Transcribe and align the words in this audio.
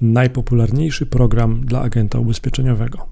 najpopularniejszy 0.00 1.06
program 1.06 1.60
dla 1.66 1.80
agenta 1.80 2.18
ubezpieczeniowego. 2.18 3.08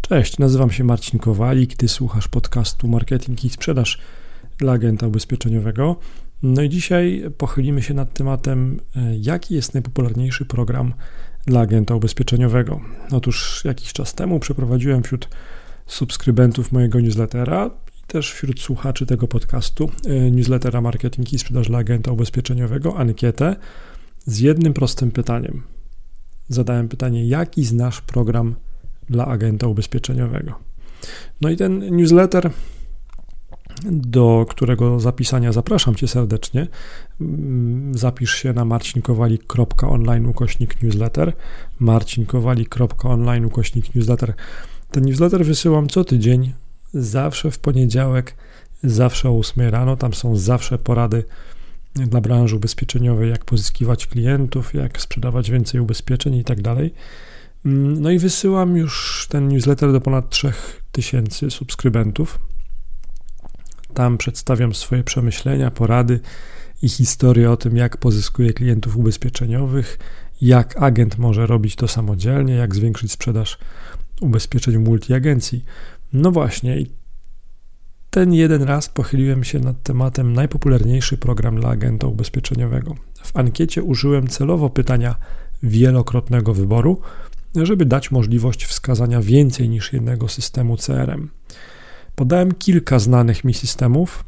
Cześć, 0.00 0.38
nazywam 0.38 0.70
się 0.70 0.84
Marcin 0.84 1.18
Kowalik, 1.18 1.76
ty 1.76 1.88
słuchasz 1.88 2.28
podcastu 2.28 2.88
Marketing 2.88 3.44
i 3.44 3.50
Sprzedaż 3.50 3.98
dla 4.58 4.72
agenta 4.72 5.06
ubezpieczeniowego. 5.06 5.96
No 6.42 6.62
i 6.62 6.68
dzisiaj 6.68 7.24
pochylimy 7.38 7.82
się 7.82 7.94
nad 7.94 8.14
tematem, 8.14 8.80
e, 8.96 9.16
jaki 9.16 9.54
jest 9.54 9.74
najpopularniejszy 9.74 10.44
program 10.44 10.94
dla 11.46 11.60
agenta 11.60 11.94
ubezpieczeniowego. 11.94 12.80
Otóż 13.10 13.62
jakiś 13.64 13.92
czas 13.92 14.14
temu 14.14 14.40
przeprowadziłem 14.40 15.02
wśród 15.02 15.28
subskrybentów 15.86 16.72
mojego 16.72 17.00
newslettera 17.00 17.70
i 17.98 18.06
też 18.06 18.32
wśród 18.32 18.60
słuchaczy 18.60 19.06
tego 19.06 19.28
podcastu 19.28 19.90
e, 20.06 20.30
newslettera 20.30 20.80
Marketing 20.80 21.32
i 21.32 21.38
Sprzedaż 21.38 21.68
dla 21.68 21.78
agenta 21.78 22.12
ubezpieczeniowego 22.12 22.96
ankietę 22.96 23.56
z 24.26 24.38
jednym 24.38 24.74
prostym 24.74 25.10
pytaniem– 25.10 25.62
zadałem 26.48 26.88
pytanie, 26.88 27.26
jaki 27.26 27.64
znasz 27.64 28.00
program 28.00 28.54
dla 29.10 29.26
agenta 29.26 29.66
ubezpieczeniowego. 29.66 30.54
No 31.40 31.50
i 31.50 31.56
ten 31.56 31.96
newsletter, 31.96 32.50
do 33.90 34.46
którego 34.48 35.00
zapisania 35.00 35.52
zapraszam 35.52 35.94
Cię 35.94 36.08
serdecznie. 36.08 36.66
Mm, 37.20 37.98
zapisz 37.98 38.34
się 38.34 38.52
na 38.52 38.64
marcinkowalik.online 38.64 40.26
ukośnik 40.26 40.82
newsletter. 40.82 41.32
ukośnik 43.46 43.94
newsletter. 43.94 44.34
Ten 44.90 45.04
newsletter 45.04 45.44
wysyłam 45.44 45.88
co 45.88 46.04
tydzień, 46.04 46.52
zawsze 46.94 47.50
w 47.50 47.58
poniedziałek, 47.58 48.34
zawsze 48.82 49.30
o 49.30 49.38
8 49.38 49.68
rano. 49.68 49.96
Tam 49.96 50.14
są 50.14 50.36
zawsze 50.36 50.78
porady 50.78 51.24
dla 51.94 52.20
branży 52.20 52.56
ubezpieczeniowej, 52.56 53.30
jak 53.30 53.44
pozyskiwać 53.44 54.06
klientów, 54.06 54.74
jak 54.74 55.00
sprzedawać 55.00 55.50
więcej 55.50 55.80
ubezpieczeń 55.80 56.34
i 56.34 56.44
tak 56.44 56.62
dalej. 56.62 56.94
Mm, 57.66 58.02
no 58.02 58.10
i 58.10 58.18
wysyłam 58.18 58.76
już 58.76 59.26
ten 59.30 59.48
newsletter 59.48 59.92
do 59.92 60.00
ponad 60.00 60.30
3000 60.30 61.50
subskrybentów. 61.50 62.38
Tam 63.94 64.18
przedstawiam 64.18 64.74
swoje 64.74 65.04
przemyślenia, 65.04 65.70
porady 65.70 66.20
i 66.82 66.88
historię 66.88 67.50
o 67.50 67.56
tym, 67.56 67.76
jak 67.76 67.96
pozyskuję 67.96 68.52
klientów 68.52 68.96
ubezpieczeniowych, 68.96 69.98
jak 70.40 70.82
agent 70.82 71.18
może 71.18 71.46
robić 71.46 71.76
to 71.76 71.88
samodzielnie, 71.88 72.54
jak 72.54 72.74
zwiększyć 72.74 73.12
sprzedaż 73.12 73.58
ubezpieczeń 74.20 74.78
multiagencji. 74.78 75.64
No 76.12 76.30
właśnie, 76.30 76.80
i 76.80 76.86
ten 78.18 78.34
jeden 78.34 78.62
raz 78.62 78.88
pochyliłem 78.88 79.44
się 79.44 79.58
nad 79.58 79.82
tematem 79.82 80.32
najpopularniejszy 80.32 81.18
program 81.18 81.60
dla 81.60 81.68
agenta 81.68 82.06
ubezpieczeniowego. 82.06 82.94
W 83.22 83.36
ankiecie 83.36 83.82
użyłem 83.82 84.28
celowo 84.28 84.70
pytania 84.70 85.16
wielokrotnego 85.62 86.54
wyboru, 86.54 87.00
żeby 87.56 87.86
dać 87.86 88.10
możliwość 88.10 88.64
wskazania 88.64 89.20
więcej 89.20 89.68
niż 89.68 89.92
jednego 89.92 90.28
systemu 90.28 90.76
CRM. 90.76 91.30
Podałem 92.14 92.52
kilka 92.52 92.98
znanych 92.98 93.44
mi 93.44 93.54
systemów, 93.54 94.24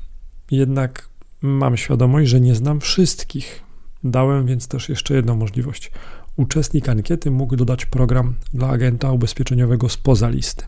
jednak 0.50 1.08
mam 1.42 1.76
świadomość, 1.76 2.30
że 2.30 2.40
nie 2.40 2.54
znam 2.54 2.80
wszystkich. 2.80 3.62
Dałem 4.04 4.46
więc 4.46 4.68
też 4.68 4.88
jeszcze 4.88 5.14
jedną 5.14 5.36
możliwość. 5.36 5.92
Uczestnik 6.36 6.88
ankiety 6.88 7.30
mógł 7.30 7.56
dodać 7.56 7.86
program 7.86 8.34
dla 8.54 8.68
agenta 8.68 9.12
ubezpieczeniowego 9.12 9.88
spoza 9.88 10.28
listy. 10.28 10.64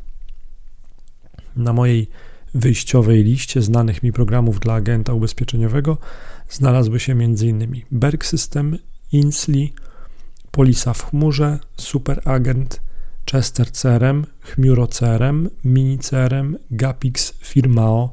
Na 1.56 1.72
mojej 1.72 2.08
wyjściowej 2.54 3.24
liście 3.24 3.62
znanych 3.62 4.02
mi 4.02 4.12
programów 4.12 4.60
dla 4.60 4.74
agenta 4.74 5.12
ubezpieczeniowego 5.12 5.98
znalazły 6.50 7.00
się 7.00 7.12
m.in. 7.12 7.82
Berg 7.90 8.24
System, 8.24 8.78
Insli, 9.12 9.72
Polisa 10.50 10.94
w 10.94 11.10
chmurze, 11.10 11.58
Superagent, 11.76 12.80
Chester 13.30 13.72
CRM, 13.72 14.26
Chmuro 14.40 14.86
CRM, 14.86 15.50
Mini 15.64 15.98
CRM, 15.98 16.56
Gapix, 16.70 17.34
Firmao, 17.40 18.12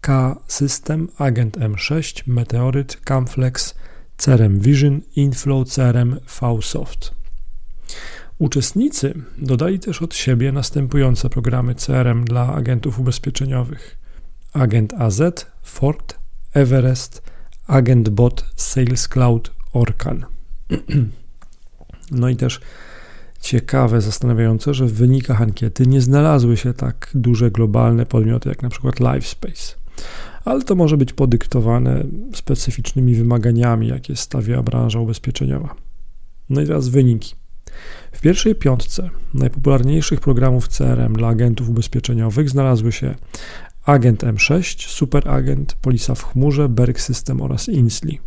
K 0.00 0.36
System, 0.46 1.08
Agent 1.18 1.58
M6, 1.58 2.22
Meteoryt, 2.26 2.96
Camflex, 3.04 3.74
CRM 4.16 4.60
Vision, 4.60 5.00
Inflow 5.16 5.68
CRM, 5.68 6.16
VSoft. 6.26 7.19
Uczestnicy 8.40 9.14
dodali 9.38 9.78
też 9.78 10.02
od 10.02 10.14
siebie 10.14 10.52
następujące 10.52 11.30
programy 11.30 11.74
CRM 11.74 12.24
dla 12.24 12.54
agentów 12.54 12.98
ubezpieczeniowych: 12.98 13.98
Agent 14.52 14.94
AZ, 14.94 15.22
Ford, 15.62 16.18
Everest, 16.54 17.22
Agent 17.66 18.08
Bot, 18.08 18.44
Sales 18.56 19.08
Cloud, 19.08 19.50
Orkan. 19.72 20.26
No 22.10 22.28
i 22.28 22.36
też 22.36 22.60
ciekawe, 23.40 24.00
zastanawiające, 24.00 24.74
że 24.74 24.86
w 24.86 24.92
wynikach 24.92 25.42
ankiety 25.42 25.86
nie 25.86 26.00
znalazły 26.00 26.56
się 26.56 26.74
tak 26.74 27.10
duże 27.14 27.50
globalne 27.50 28.06
podmioty 28.06 28.48
jak 28.48 28.62
na 28.62 28.68
przykład 28.68 29.00
LiveSpace. 29.00 29.74
Ale 30.44 30.62
to 30.62 30.74
może 30.74 30.96
być 30.96 31.12
podyktowane 31.12 32.04
specyficznymi 32.34 33.14
wymaganiami, 33.14 33.88
jakie 33.88 34.16
stawia 34.16 34.62
branża 34.62 35.00
ubezpieczeniowa. 35.00 35.74
No 36.50 36.60
i 36.60 36.66
teraz 36.66 36.88
wyniki. 36.88 37.39
W 38.12 38.20
pierwszej 38.20 38.54
piątce 38.54 39.10
najpopularniejszych 39.34 40.20
programów 40.20 40.68
CRM 40.68 41.12
dla 41.12 41.28
agentów 41.28 41.68
ubezpieczeniowych 41.68 42.50
znalazły 42.50 42.92
się 42.92 43.14
Agent 43.84 44.22
M6, 44.22 44.88
Superagent, 44.88 45.74
Polisa 45.74 46.14
w 46.14 46.24
chmurze, 46.24 46.68
Berg 46.68 47.00
System 47.00 47.42
oraz 47.42 47.68
Insli. 47.68 48.20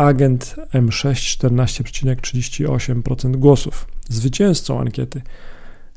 agent 0.00 0.56
M6 0.74 1.38
14,38% 1.38 3.36
głosów. 3.36 3.86
Zwycięzcą 4.08 4.80
ankiety 4.80 5.22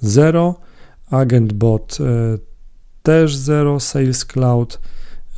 0, 0.00 0.54
e, 1.12 1.16
Agent 1.16 1.52
Bot 1.52 1.98
e, 2.00 2.38
też 3.02 3.36
0, 3.36 3.80
Sales 3.80 4.24
Cloud 4.24 4.80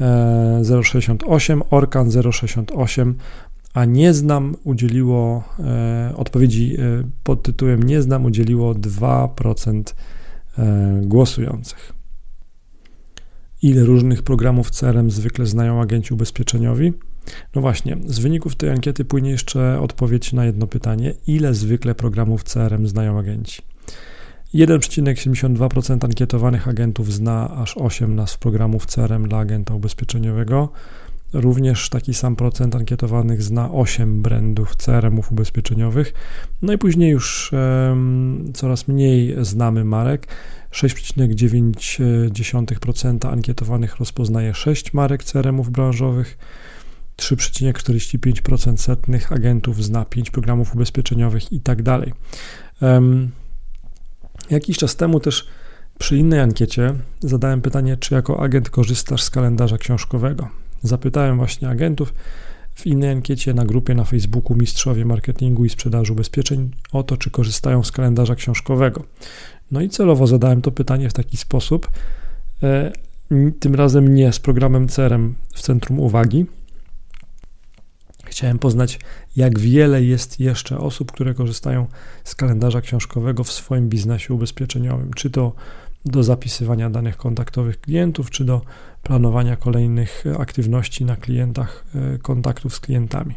0,68, 0.00 1.60
e, 1.60 1.70
Orkan 1.70 2.08
0,68, 2.08 3.14
a 3.74 3.84
nie 3.84 4.14
znam 4.14 4.56
udzieliło 4.64 5.44
e, 5.58 6.12
odpowiedzi 6.16 6.76
pod 7.24 7.42
tytułem 7.42 7.82
nie 7.82 8.02
znam 8.02 8.24
udzieliło 8.24 8.74
2% 8.74 9.82
głosujących. 11.02 11.92
Ile 13.62 13.84
różnych 13.84 14.22
programów 14.22 14.70
CRM 14.70 15.10
zwykle 15.10 15.46
znają 15.46 15.80
agenci 15.80 16.14
ubezpieczeniowi? 16.14 16.92
No 17.54 17.60
właśnie, 17.60 17.96
z 18.06 18.18
wyników 18.18 18.56
tej 18.56 18.70
ankiety 18.70 19.04
płynie 19.04 19.30
jeszcze 19.30 19.80
odpowiedź 19.80 20.32
na 20.32 20.44
jedno 20.44 20.66
pytanie: 20.66 21.14
ile 21.26 21.54
zwykle 21.54 21.94
programów 21.94 22.44
CRM 22.44 22.86
znają 22.86 23.18
agenci? 23.18 23.62
1,72% 24.54 26.04
ankietowanych 26.04 26.68
agentów 26.68 27.12
zna 27.12 27.50
aż 27.50 27.76
8 27.76 28.14
nazw 28.14 28.38
programów 28.38 28.86
CRM 28.86 29.28
dla 29.28 29.38
agenta 29.38 29.74
ubezpieczeniowego. 29.74 30.68
Również 31.32 31.88
taki 31.88 32.14
sam 32.14 32.36
procent 32.36 32.76
ankietowanych 32.76 33.42
zna 33.42 33.72
8 33.72 34.22
brandów 34.22 34.76
CRM-ów 34.76 35.32
ubezpieczeniowych. 35.32 36.14
No 36.62 36.72
i 36.72 36.78
później 36.78 37.10
już 37.10 37.50
coraz 38.54 38.88
mniej 38.88 39.36
znamy 39.40 39.84
marek. 39.84 40.26
6,9% 40.72 43.32
ankietowanych 43.32 43.96
rozpoznaje 43.96 44.54
6 44.54 44.94
marek 44.94 45.24
CRM-ów 45.24 45.70
branżowych. 45.70 46.38
3,45% 47.16 48.76
setnych 48.76 49.32
agentów 49.32 49.84
zna 49.84 50.04
5 50.04 50.30
programów 50.30 50.74
ubezpieczeniowych 50.74 51.52
i 51.52 51.60
tak 51.60 51.82
dalej. 51.82 52.12
Jakiś 54.50 54.78
czas 54.78 54.96
temu 54.96 55.20
też 55.20 55.46
przy 55.98 56.16
innej 56.16 56.40
ankiecie 56.40 56.94
zadałem 57.20 57.60
pytanie, 57.60 57.96
czy 57.96 58.14
jako 58.14 58.40
agent 58.42 58.70
korzystasz 58.70 59.22
z 59.22 59.30
kalendarza 59.30 59.78
książkowego. 59.78 60.48
Zapytałem 60.82 61.36
właśnie 61.36 61.68
agentów 61.68 62.14
w 62.74 62.86
innej 62.86 63.10
ankiecie 63.10 63.54
na 63.54 63.64
grupie 63.64 63.94
na 63.94 64.04
Facebooku 64.04 64.56
Mistrzowie 64.56 65.04
Marketingu 65.04 65.64
i 65.64 65.70
Sprzedaży 65.70 66.12
Ubezpieczeń 66.12 66.70
o 66.92 67.02
to, 67.02 67.16
czy 67.16 67.30
korzystają 67.30 67.82
z 67.82 67.92
kalendarza 67.92 68.34
książkowego. 68.34 69.04
No 69.70 69.80
i 69.80 69.88
celowo 69.88 70.26
zadałem 70.26 70.62
to 70.62 70.70
pytanie 70.70 71.08
w 71.08 71.12
taki 71.12 71.36
sposób, 71.36 71.90
e, 72.62 72.92
tym 73.60 73.74
razem 73.74 74.14
nie 74.14 74.32
z 74.32 74.38
programem 74.38 74.88
CRM 74.88 75.34
w 75.54 75.62
centrum 75.62 76.00
uwagi. 76.00 76.46
Chciałem 78.34 78.58
poznać, 78.58 78.98
jak 79.36 79.58
wiele 79.58 80.04
jest 80.04 80.40
jeszcze 80.40 80.78
osób, 80.78 81.12
które 81.12 81.34
korzystają 81.34 81.86
z 82.24 82.34
kalendarza 82.34 82.80
książkowego 82.80 83.44
w 83.44 83.52
swoim 83.52 83.88
biznesie 83.88 84.34
ubezpieczeniowym, 84.34 85.10
czy 85.14 85.30
to 85.30 85.52
do 86.04 86.22
zapisywania 86.22 86.90
danych 86.90 87.16
kontaktowych 87.16 87.80
klientów, 87.80 88.30
czy 88.30 88.44
do 88.44 88.60
planowania 89.02 89.56
kolejnych 89.56 90.24
aktywności 90.38 91.04
na 91.04 91.16
klientach, 91.16 91.84
e, 91.94 92.18
kontaktów 92.18 92.74
z 92.74 92.80
klientami. 92.80 93.34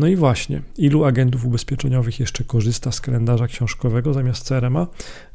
No 0.00 0.06
i 0.06 0.16
właśnie, 0.16 0.62
ilu 0.78 1.04
agentów 1.04 1.44
ubezpieczeniowych 1.44 2.20
jeszcze 2.20 2.44
korzysta 2.44 2.92
z 2.92 3.00
kalendarza 3.00 3.46
książkowego 3.46 4.14
zamiast 4.14 4.48
CRM-a? 4.48 4.86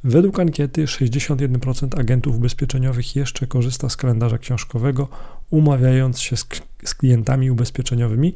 Według 0.03 0.39
ankiety 0.39 0.85
61% 0.85 1.99
agentów 1.99 2.35
ubezpieczeniowych 2.35 3.15
jeszcze 3.15 3.47
korzysta 3.47 3.89
z 3.89 3.97
kalendarza 3.97 4.37
książkowego, 4.37 5.07
umawiając 5.49 6.19
się 6.19 6.37
z, 6.37 6.47
z 6.85 6.95
klientami 6.95 7.51
ubezpieczeniowymi, 7.51 8.33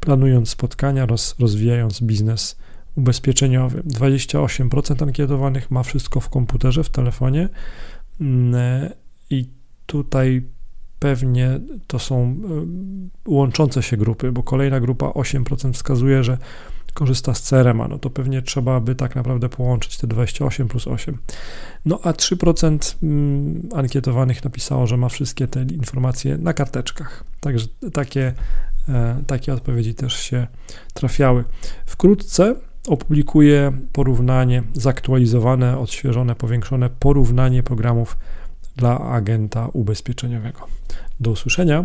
planując 0.00 0.48
spotkania, 0.48 1.06
roz, 1.06 1.34
rozwijając 1.38 2.00
biznes 2.00 2.56
ubezpieczeniowy. 2.94 3.82
28% 3.82 5.02
ankietowanych 5.02 5.70
ma 5.70 5.82
wszystko 5.82 6.20
w 6.20 6.28
komputerze, 6.28 6.84
w 6.84 6.90
telefonie 6.90 7.48
mm, 8.20 8.90
i 9.30 9.48
tutaj 9.86 10.42
pewnie 10.98 11.60
to 11.86 11.98
są 11.98 12.36
y, 13.26 13.30
łączące 13.30 13.82
się 13.82 13.96
grupy, 13.96 14.32
bo 14.32 14.42
kolejna 14.42 14.80
grupa 14.80 15.06
8% 15.06 15.72
wskazuje, 15.72 16.24
że 16.24 16.38
korzysta 16.96 17.34
z 17.34 17.42
crm 17.42 17.82
no 17.88 17.98
to 17.98 18.10
pewnie 18.10 18.42
trzeba 18.42 18.80
by 18.80 18.94
tak 18.94 19.16
naprawdę 19.16 19.48
połączyć 19.48 19.98
te 19.98 20.06
28 20.06 20.68
plus 20.68 20.86
8. 20.86 21.18
No 21.84 22.00
a 22.02 22.12
3% 22.12 22.96
mm, 23.02 23.68
ankietowanych 23.74 24.44
napisało, 24.44 24.86
że 24.86 24.96
ma 24.96 25.08
wszystkie 25.08 25.48
te 25.48 25.62
informacje 25.62 26.38
na 26.38 26.52
karteczkach. 26.52 27.24
Także 27.40 27.66
takie, 27.92 28.32
e, 28.88 29.22
takie 29.26 29.54
odpowiedzi 29.54 29.94
też 29.94 30.16
się 30.16 30.46
trafiały. 30.94 31.44
Wkrótce 31.86 32.54
opublikuję 32.88 33.72
porównanie, 33.92 34.62
zaktualizowane, 34.72 35.78
odświeżone, 35.78 36.34
powiększone 36.34 36.90
porównanie 36.90 37.62
programów 37.62 38.16
dla 38.76 39.00
agenta 39.00 39.68
ubezpieczeniowego. 39.72 40.66
Do 41.20 41.30
usłyszenia. 41.30 41.84